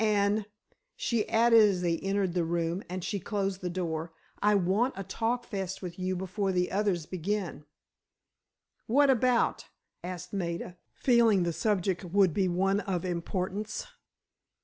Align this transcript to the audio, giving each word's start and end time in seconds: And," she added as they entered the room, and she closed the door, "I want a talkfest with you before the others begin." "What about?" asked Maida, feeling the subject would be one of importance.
And," 0.03 0.47
she 0.95 1.29
added 1.29 1.61
as 1.61 1.83
they 1.83 1.99
entered 1.99 2.33
the 2.33 2.43
room, 2.43 2.81
and 2.89 3.03
she 3.03 3.19
closed 3.19 3.61
the 3.61 3.69
door, 3.69 4.11
"I 4.41 4.55
want 4.55 4.95
a 4.97 5.03
talkfest 5.03 5.83
with 5.83 5.99
you 5.99 6.15
before 6.15 6.51
the 6.51 6.71
others 6.71 7.05
begin." 7.05 7.65
"What 8.87 9.11
about?" 9.11 9.65
asked 10.03 10.33
Maida, 10.33 10.79
feeling 10.95 11.43
the 11.43 11.53
subject 11.53 12.03
would 12.03 12.33
be 12.33 12.47
one 12.47 12.79
of 12.79 13.05
importance. 13.05 13.85